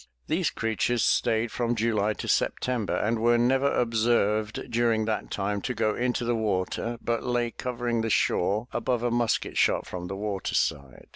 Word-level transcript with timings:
These 0.25 0.49
creatures 0.49 1.03
stayed 1.05 1.51
from 1.51 1.75
July 1.75 2.13
to 2.13 2.27
September 2.27 2.95
and 2.95 3.19
were 3.19 3.37
never 3.37 3.71
observed 3.71 4.71
during 4.71 5.05
that 5.05 5.29
time 5.29 5.61
to 5.61 5.75
go 5.75 5.93
into 5.93 6.25
the 6.25 6.33
water 6.33 6.97
but 7.03 7.21
lay 7.21 7.51
covering 7.51 8.01
the 8.01 8.09
shore 8.09 8.67
above 8.71 9.03
a 9.03 9.11
musket 9.11 9.57
shot 9.59 9.85
from 9.85 10.07
the 10.07 10.15
water 10.17 10.55
side. 10.55 11.09